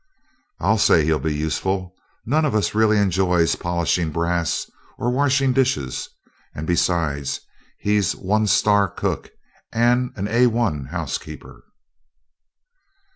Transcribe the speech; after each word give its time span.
"I'll 0.59 0.79
say 0.79 1.03
he'll 1.05 1.19
be 1.19 1.31
useful. 1.35 1.93
None 2.25 2.43
of 2.43 2.55
us 2.55 2.73
really 2.73 2.97
enjoys 2.97 3.53
polishing 3.55 4.09
brass 4.09 4.65
or 4.97 5.11
washing 5.11 5.53
dishes 5.53 6.09
and 6.55 6.65
besides, 6.65 7.39
he's 7.77 8.15
one 8.15 8.47
star 8.47 8.87
cook 8.89 9.29
and 9.71 10.11
an 10.15 10.27
A 10.27 10.47
1 10.47 10.85
housekeeper." 10.85 11.65